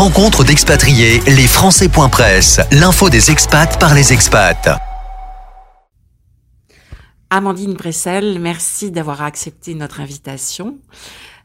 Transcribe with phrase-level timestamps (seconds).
[0.00, 4.80] Rencontre d'expatriés, les Français.press, l'info des expats par les expats.
[7.28, 10.78] Amandine Bressel, merci d'avoir accepté notre invitation.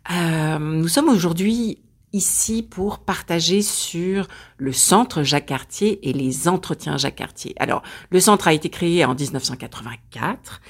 [0.09, 1.79] Euh, nous sommes aujourd'hui
[2.13, 7.53] ici pour partager sur le centre Jacques Cartier et les entretiens Jacques Cartier.
[7.59, 10.61] Alors, le centre a été créé en 1984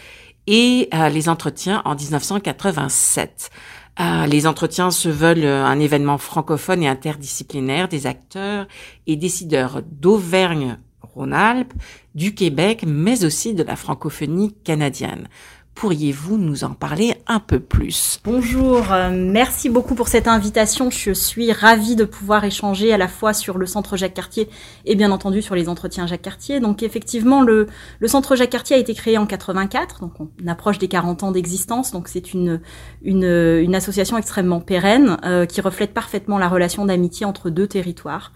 [0.48, 3.52] et euh, les entretiens en 1987.
[4.00, 8.68] Euh, les entretiens se veulent un événement francophone et interdisciplinaire des acteurs
[9.08, 11.74] et décideurs d'Auvergne-Rhône-Alpes,
[12.14, 15.28] du Québec, mais aussi de la francophonie canadienne.
[15.76, 18.22] Pourriez-vous nous en parler un peu plus?
[18.24, 20.90] Bonjour, euh, merci beaucoup pour cette invitation.
[20.90, 24.48] Je suis ravie de pouvoir échanger à la fois sur le centre Jacques Cartier
[24.86, 26.62] et bien entendu sur les entretiens Jacques Cartier.
[26.62, 27.68] Donc effectivement, le,
[28.06, 31.92] centre Jacques Cartier a été créé en 84, donc on approche des 40 ans d'existence.
[31.92, 32.62] Donc c'est une,
[33.02, 38.32] une, une, association extrêmement pérenne euh, qui reflète parfaitement la relation d'amitié entre deux territoires.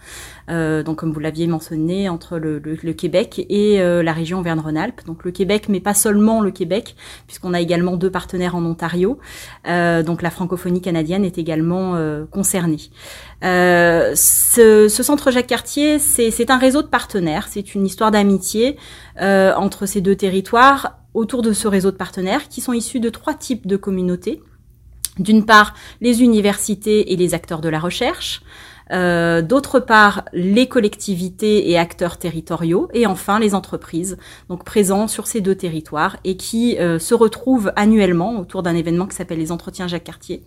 [0.49, 2.59] Euh, donc comme vous l'aviez mentionné, entre le,
[2.94, 5.02] Québec et euh, la région Auvergne-Rhône-Alpes.
[5.06, 6.95] Donc le Québec, mais pas seulement le Québec,
[7.28, 9.19] puisqu'on a également deux partenaires en Ontario.
[9.67, 11.69] Euh, donc la francophonie canadienne est également
[12.31, 12.80] concernée.
[13.41, 18.78] Ce, ce, centre Jacques Cartier, c'est un réseau de partenaires, c'est une histoire d'amitié
[19.19, 23.34] entre ces deux territoires autour de ce réseau de partenaires qui sont issus de trois
[23.34, 24.41] types de communautés.
[25.17, 28.41] D'une part, les universités et les acteurs de la recherche.
[28.91, 34.17] Euh, d'autre part les collectivités et acteurs territoriaux, et enfin les entreprises,
[34.49, 39.05] donc présents sur ces deux territoires et qui euh, se retrouvent annuellement autour d'un événement
[39.05, 40.43] qui s'appelle les Entretiens Jacques Cartier,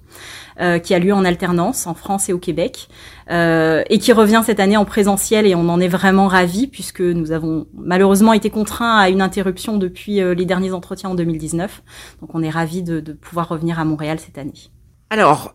[0.60, 2.88] euh, qui a lieu en alternance en France et au Québec,
[3.30, 7.00] euh, et qui revient cette année en présentiel et on en est vraiment ravis puisque
[7.00, 11.82] nous avons malheureusement été contraints à une interruption depuis euh, les derniers entretiens en 2019,
[12.20, 14.70] donc on est ravis de, de pouvoir revenir à Montréal cette année.
[15.10, 15.54] Alors,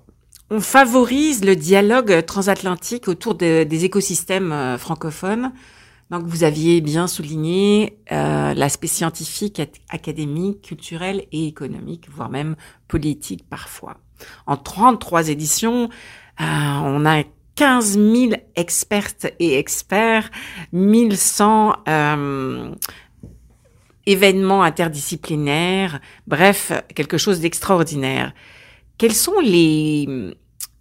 [0.50, 5.52] on favorise le dialogue transatlantique autour de, des écosystèmes euh, francophones.
[6.10, 12.56] Donc, vous aviez bien souligné euh, l'aspect scientifique, académique, culturel et économique, voire même
[12.88, 13.98] politique parfois.
[14.46, 15.90] En 33 éditions,
[16.40, 17.24] euh, on a
[17.56, 20.30] 15 000 expertes et experts,
[20.72, 22.74] 1100 euh,
[24.06, 28.34] événements interdisciplinaires, bref, quelque chose d'extraordinaire.
[28.98, 30.08] Quels sont les,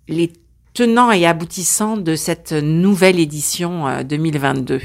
[0.08, 0.32] les
[0.74, 4.80] tenants et aboutissants de cette nouvelle édition 2022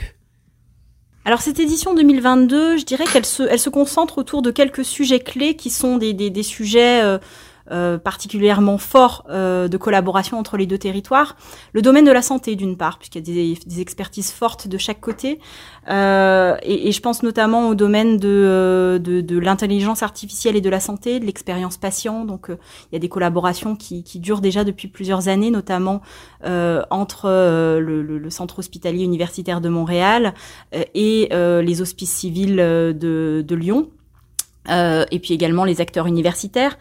[1.24, 5.20] alors cette édition 2022, je dirais qu'elle se, elle se concentre autour de quelques sujets
[5.20, 7.20] clés qui sont des, des, des sujets euh,
[7.72, 11.38] euh, particulièrement fort euh, de collaboration entre les deux territoires.
[11.72, 14.78] Le domaine de la santé, d'une part, puisqu'il y a des, des, expertises fortes de
[14.78, 15.40] chaque côté,
[15.90, 20.82] euh, et, je pense notamment au domaine de, euh, de, l'intelligence artificielle et de la
[20.82, 22.26] santé, de l'expérience patient.
[22.26, 26.02] Donc, il y a des collaborations qui, durent déjà depuis plusieurs années, notamment
[26.44, 27.30] entre
[27.80, 30.34] le, centre hospitalier universitaire de Montréal
[30.74, 33.90] et les hospices civils de Lyon.
[34.70, 36.78] Euh, et puis également les acteurs universitaires.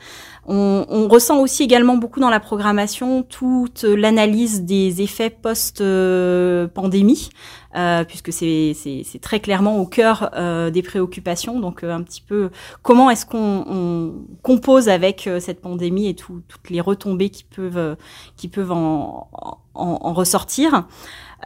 [0.47, 7.31] On, on, ressent aussi également beaucoup dans la programmation toute l'analyse des effets post-pandémie,
[7.77, 8.75] euh, puisque c'est
[9.23, 11.61] très clairement au cœur euh, des préoccupations.
[11.61, 12.51] Donc euh, un petit peu
[12.83, 17.97] comment est-ce qu'on compose avec euh, cette pandémie et tout, toutes les retombées qui peuvent
[18.37, 19.29] qui peuvent en,
[19.75, 20.85] en, en ressortir?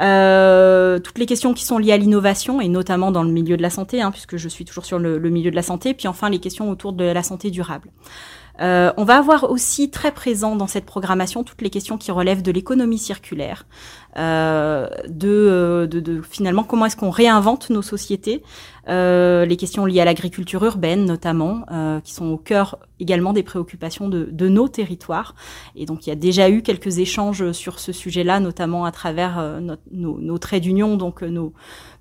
[0.01, 3.63] Euh, toutes les questions qui sont liées à l'innovation et notamment dans le milieu de
[3.63, 6.09] la santé, hein, puisque je suis toujours sur le, le, milieu de la santé, puis
[6.09, 7.91] enfin les questions autour de la santé durable.
[8.61, 12.43] Euh, on va avoir aussi très présent dans cette programmation toutes les questions qui relèvent
[12.43, 13.67] de l'économie circulaire,
[14.17, 18.43] euh, de, euh, de, de, finalement comment est-ce qu'on réinvente nos sociétés,
[18.89, 23.43] euh, les questions liées à l'agriculture urbaine notamment, euh, qui sont au cœur également des
[23.43, 25.35] préoccupations de, de, nos territoires.
[25.75, 29.39] Et donc il y a déjà eu quelques échanges sur ce sujet-là, notamment à travers
[29.41, 31.53] euh, nos, nos, traits d'union, donc nos,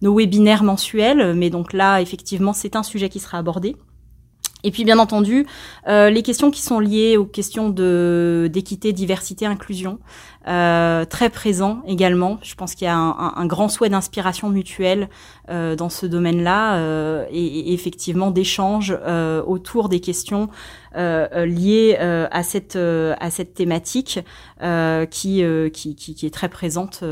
[0.03, 1.33] nos webinaires mensuels.
[1.33, 3.75] Mais donc là, effectivement, c'est un sujet qui sera abordé.
[4.63, 5.45] Et puis bien entendu,
[5.87, 9.99] euh, les questions qui sont liées aux questions d'équité, diversité, inclusion,
[10.47, 12.37] euh, très présent également.
[12.41, 15.09] Je pense qu'il y a un, un, un grand souhait d'inspiration mutuelle
[15.49, 20.49] euh, dans ce domaine-là euh, et, et, effectivement d'échanges euh, autour des questions
[20.95, 24.19] euh, liées à cette à cette thématique
[25.09, 27.03] qui, qui, qui, qui est très présente,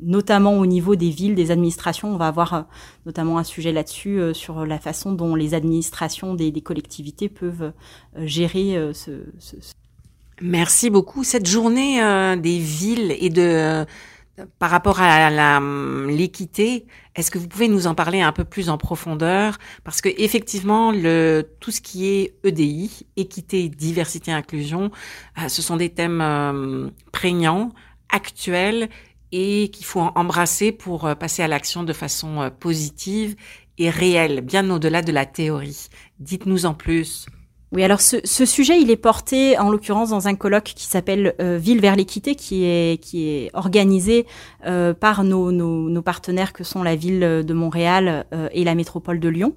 [0.00, 2.12] notamment au niveau des villes, des administrations.
[2.12, 2.66] On va avoir
[3.06, 7.72] notamment un sujet là-dessus sur la façon dont les administrations des, des collectivités peuvent
[8.16, 9.72] gérer ce, ce, ce
[10.42, 11.22] Merci beaucoup.
[11.22, 13.84] Cette journée euh, des villes et de euh,
[14.58, 15.60] par rapport à
[16.08, 19.58] l'équité, est-ce que vous pouvez nous en parler un peu plus en profondeur?
[19.84, 24.90] Parce que effectivement, le tout ce qui est EDI, équité, diversité, inclusion,
[25.38, 27.72] euh, ce sont des thèmes prégnants,
[28.08, 28.88] actuels
[29.30, 33.36] et qu'il faut embrasser pour passer à l'action de façon positive
[33.78, 35.86] et réelle, bien au-delà de la théorie.
[36.18, 37.26] Dites-nous en plus.
[37.72, 41.56] Oui, alors ce, sujet, il est porté en l'occurrence dans un colloque qui s'appelle euh,
[41.56, 44.26] Ville vers l'équité, qui est qui est organisé
[44.66, 49.20] euh, par nos, nos, partenaires que sont la ville de Montréal euh, et la métropole
[49.20, 49.54] de Lyon.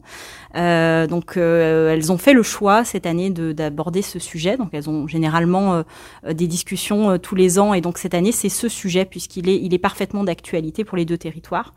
[0.54, 4.56] Donc elles ont fait le choix cette année d'aborder ce sujet.
[4.56, 5.84] Donc elles ont généralement
[6.26, 9.74] des discussions tous les ans et donc cette année c'est ce sujet puisqu'il est il
[9.74, 11.74] est parfaitement d'actualité pour les deux territoires.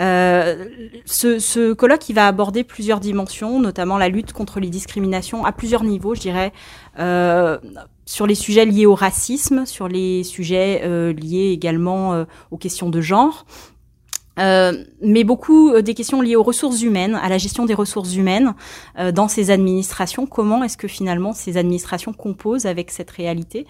[0.00, 5.52] Ce, ce colloque il va aborder plusieurs dimensions, notamment la lutte contre les discriminations à
[5.52, 6.52] plusieurs niveaux, je dirais,
[6.98, 7.58] euh,
[8.06, 12.90] sur les sujets liés au racisme, sur les sujets euh, liés également euh, aux questions
[12.90, 13.46] de genre,
[14.40, 18.14] euh, mais beaucoup euh, des questions liées aux ressources humaines, à la gestion des ressources
[18.14, 18.54] humaines
[18.98, 20.26] euh, dans ces administrations.
[20.26, 23.66] Comment est-ce que finalement ces administrations composent avec cette réalité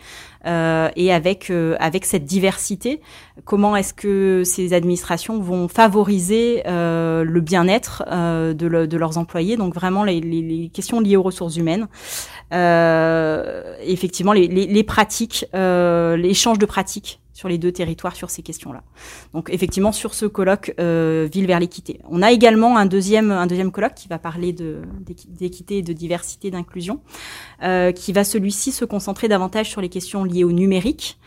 [0.97, 3.03] et avec avec cette diversité?
[3.45, 8.55] Comment est-ce que ces administrations vont favoriser le bien-être de,
[8.87, 9.59] de, leurs employés?
[9.59, 11.89] Donc vraiment les, les, les, questions liées aux ressources humaines.
[12.53, 18.83] Effectivement, les, les pratiques, l'échange de pratiques sur les deux territoires sur ces questions-là.
[19.33, 21.99] Donc effectivement sur ce colloque euh, ville vers l'équité.
[22.11, 27.01] On a également un deuxième un deuxième colloque qui va parler d'équité, de diversité, d'inclusion,
[27.63, 31.19] euh, qui va celui-ci se concentrer davantage sur les questions liées au numérique.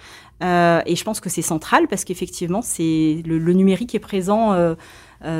[0.43, 4.51] Euh, et je pense que c'est central parce qu'effectivement c'est le, le, numérique est présent
[4.51, 4.75] euh, euh,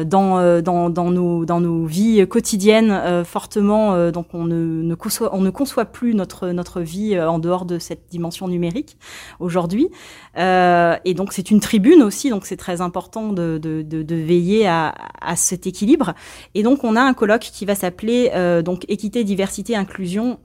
[0.06, 4.12] dans, euh, dans, dans, nos, dans nos vies quotidiennes euh, fortement.
[4.12, 7.80] donc on ne, ne, conçoit, on ne conçoit plus notre, notre vie en dehors de
[7.80, 8.97] cette dimension numérique
[9.39, 9.89] aujourd'hui.
[10.35, 14.68] et donc c'est une tribune aussi, donc c'est très important de, de, de, de veiller
[14.68, 16.13] à, à, cet équilibre.
[16.56, 18.31] Et donc on a un colloque qui va s'appeler
[18.63, 20.39] donc équité, diversité, inclusion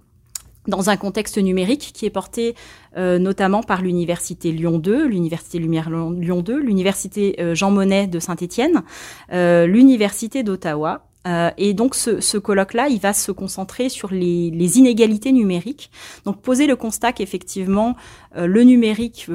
[0.69, 2.55] dans un contexte numérique qui est porté
[2.97, 8.19] euh, notamment par l'université Lyon 2, l'université Lumière Lyon 2, l'université euh, Jean Monnet de
[8.19, 8.83] Saint-Étienne,
[9.33, 11.07] euh, l'université d'Ottawa.
[11.59, 15.91] et donc ce, ce colloque-là, il va se concentrer sur les, les, inégalités numériques.
[16.25, 17.97] Donc poser le constat qu'effectivement
[18.35, 19.27] le numérique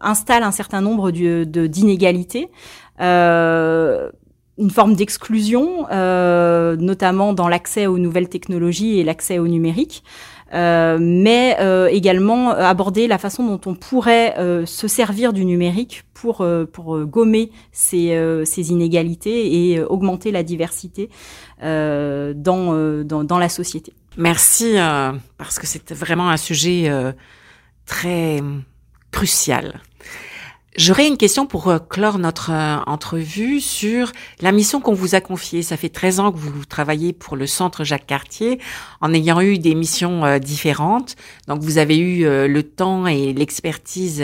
[0.00, 2.48] installe un certain nombre d'inégalités.
[2.98, 5.86] Une forme d'exclusion,
[6.90, 10.02] notamment dans l'accès aux nouvelles technologies et l'accès au numérique.
[10.52, 16.02] Euh, mais euh, également aborder la façon dont on pourrait euh, se servir du numérique
[16.12, 18.14] pour pour gommer ces,
[18.44, 21.08] ces inégalités et augmenter la diversité
[21.62, 23.94] dans, dans, dans la société.
[24.18, 24.74] Merci
[25.38, 26.92] parce que c'est vraiment un sujet
[27.86, 28.42] très
[29.12, 29.80] crucial.
[30.76, 35.20] J'aurais une question pour euh, clore notre euh, entrevue sur la mission qu'on vous a
[35.20, 35.62] confiée.
[35.62, 38.60] Ça fait 13 ans que vous travaillez pour le Centre Jacques Cartier
[39.00, 41.16] en ayant eu des missions euh, différentes.
[41.48, 44.22] Donc vous avez eu le temps et l'expertise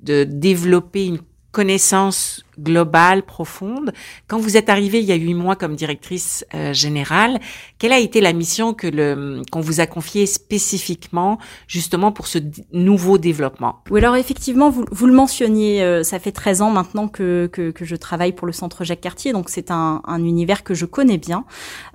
[0.00, 1.20] de développer une
[1.50, 3.92] connaissance globale, profonde.
[4.28, 7.38] Quand vous êtes arrivée il y a huit mois comme directrice euh, générale,
[7.78, 11.38] quelle a été la mission que le qu'on vous a confiée spécifiquement
[11.68, 12.38] justement pour ce
[12.72, 13.82] nouveau développement?
[13.90, 17.70] Oui, alors effectivement, vous, vous le mentionniez, euh, ça fait 13 ans maintenant que, que,
[17.70, 20.86] que, je travaille pour le Centre Jacques Cartier, donc c'est un, un, univers que je
[20.86, 21.44] connais bien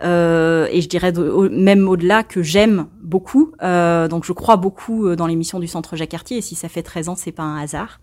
[0.04, 1.12] euh, et je dirais
[1.52, 3.52] même au-delà que j'aime beaucoup.
[3.62, 6.69] Euh, donc je crois beaucoup dans les missions du Centre Jacques Cartier et si ça
[6.69, 8.00] fait 13 ans, c'est pas un hasard.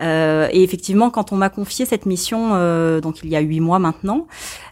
[0.00, 3.60] Euh, et effectivement, quand on m'a confié cette mission, euh, donc il y a huit
[3.60, 4.26] mois maintenant,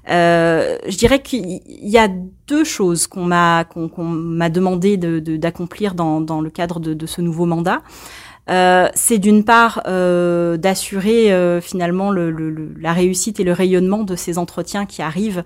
[0.08, 2.08] euh, je dirais qu'il y a
[2.48, 7.44] deux choses qu'on m'a qu'on m'a demandé d'accomplir de, dans, le cadre de ce nouveau
[7.44, 7.82] mandat.
[8.50, 14.02] Euh, c'est d'une part euh, d'assurer euh, finalement le, le, la réussite et le rayonnement
[14.02, 15.44] de ces entretiens qui arrivent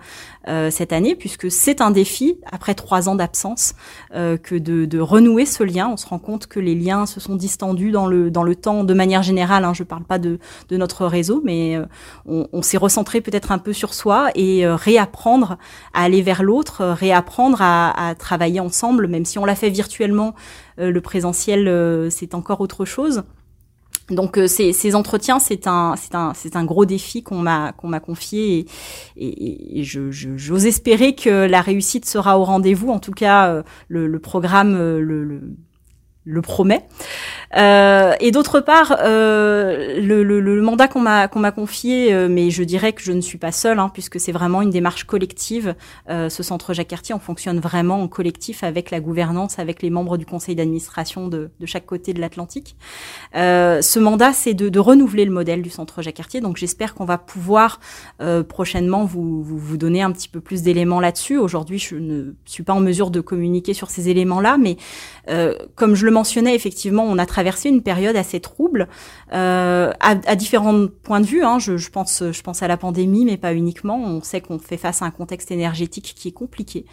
[0.48, 3.74] euh, cette année, puisque c'est un défi après trois ans d'absence
[4.14, 5.88] euh, que de, de, renouer ce lien.
[5.92, 8.84] On se rend compte que les liens se sont distendus dans le dans le temps
[8.84, 9.64] de manière générale.
[9.64, 11.78] Hein, je parle pas de, de notre réseau, mais
[12.26, 15.58] on, on s'est recentré peut-être un peu sur soi et réapprendre
[15.92, 20.34] à aller vers l'autre, réapprendre à, à travailler ensemble, même si on l'a fait virtuellement
[20.78, 23.22] le présentiel, euh, c'est encore autre chose.
[24.10, 27.72] Donc euh, ces, ces, entretiens, c'est un, c'est un, c'est un gros défi qu'on m'a,
[27.72, 28.66] qu'on m'a confié
[29.16, 32.90] et, et, je, j'ose espérer que la réussite sera au rendez-vous.
[32.90, 35.56] En tout cas, le, le programme le, le,
[36.24, 36.86] le promet.
[37.56, 42.28] Euh, et d'autre part, euh, le, le, le, mandat qu'on m'a qu'on m'a confié, euh,
[42.28, 45.04] mais je dirais que je ne suis pas seule, hein, puisque c'est vraiment une démarche
[45.04, 45.74] collective.
[46.08, 49.90] Euh, ce centre Jacques Cartier, on fonctionne vraiment en collectif avec la gouvernance, avec les
[49.90, 52.74] membres du conseil d'administration de, de, chaque côté de l'Atlantique.
[53.36, 56.40] Euh, ce mandat, c'est de, de, renouveler le modèle du centre Jacques Cartier.
[56.40, 57.80] Donc j'espère qu'on va pouvoir
[58.48, 61.36] prochainement vous, vous, vous donner un petit peu plus d'éléments là-dessus.
[61.36, 64.76] Aujourd'hui, je ne suis pas en mesure de communiquer sur ces éléments-là, mais
[65.74, 68.88] comme je le mentionnais, effectivement, on a traversé une période assez trouble,
[69.32, 71.44] euh, à, à, différents points de vue.
[71.44, 71.58] Hein.
[71.58, 73.98] Je, je, pense, je pense à la pandémie, mais pas uniquement.
[73.98, 76.86] On sait qu'on fait face à un contexte énergétique qui est compliqué.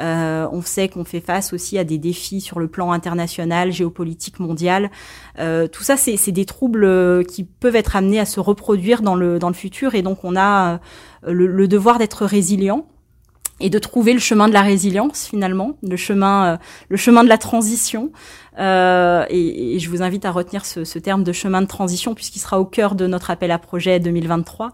[0.00, 4.40] Euh, on sait qu'on fait face aussi à des défis sur le plan international, géopolitique
[4.40, 4.90] mondial.
[5.38, 9.38] Euh, tout ça, c'est des troubles qui peuvent être amenés à se reproduire dans le
[9.38, 10.80] dans le futur, et donc on a
[11.26, 12.86] le, le devoir d'être résilient
[13.62, 16.56] et de trouver le chemin de la résilience finalement, le chemin, euh,
[16.88, 18.10] le chemin de la transition.
[18.58, 22.14] Euh, et, et, je vous invite à retenir ce, ce, terme de chemin de transition
[22.14, 24.72] puisqu'il sera au cœur de notre appel à projet 2023.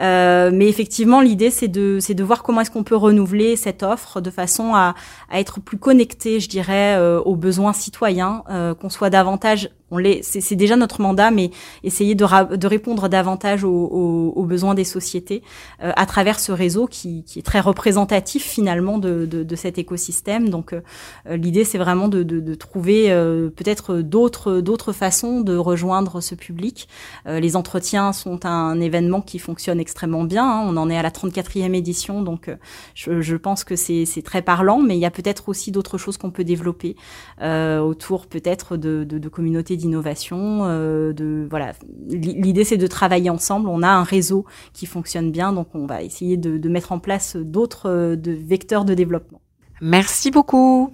[0.00, 3.84] Euh, mais effectivement, l'idée c'est de c'est de voir comment est-ce qu'on peut renouveler cette
[3.84, 4.94] offre de façon à,
[5.30, 10.02] à être plus connecté, je dirais, euh, aux besoins citoyens, euh, qu'on soit davantage on
[10.22, 11.50] c'est déjà notre mandat, mais
[11.84, 15.42] essayer de, de répondre davantage aux, aux, aux, besoins des sociétés
[15.82, 19.76] euh, à travers ce réseau qui, qui, est très représentatif finalement de, de, de cet
[19.76, 20.48] écosystème.
[20.48, 20.80] Donc euh,
[21.36, 26.88] l'idée, c'est vraiment de, de trouver euh, peut-être d'autres d'autres façons de rejoindre ce public.
[27.26, 30.44] les entretiens sont un événement qui fonctionne extrêmement bien.
[30.44, 30.64] Hein.
[30.66, 32.50] On en est à la 34e édition, donc
[32.94, 36.16] je, je pense que c'est très parlant, mais il y a peut-être aussi d'autres choses
[36.16, 36.96] qu'on peut développer
[37.42, 40.60] autour peut-être de, de communautés d'innovation.
[40.62, 41.72] Euh, de voilà,
[42.08, 43.68] l'idée c'est de travailler ensemble.
[43.68, 46.98] On a un réseau qui fonctionne bien, donc on va essayer de, de mettre en
[46.98, 49.40] place d'autres euh, vecteurs de développement.
[49.80, 50.92] Merci beaucoup.